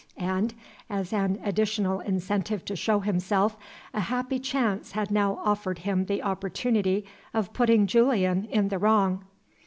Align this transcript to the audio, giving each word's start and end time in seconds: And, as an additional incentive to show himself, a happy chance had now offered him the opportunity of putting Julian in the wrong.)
And, 0.17 0.55
as 0.89 1.13
an 1.13 1.39
additional 1.43 1.99
incentive 1.99 2.65
to 2.65 2.75
show 2.75 3.01
himself, 3.01 3.55
a 3.93 3.99
happy 3.99 4.39
chance 4.39 4.93
had 4.93 5.11
now 5.11 5.39
offered 5.45 5.77
him 5.77 6.05
the 6.05 6.23
opportunity 6.23 7.05
of 7.35 7.53
putting 7.53 7.85
Julian 7.85 8.45
in 8.45 8.69
the 8.69 8.79
wrong.) 8.79 9.25